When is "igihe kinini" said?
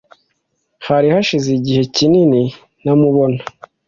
1.59-2.41